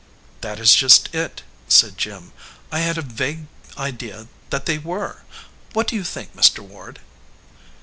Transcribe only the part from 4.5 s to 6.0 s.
they were. What do